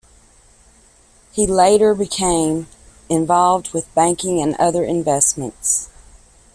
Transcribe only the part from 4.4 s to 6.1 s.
and other investments.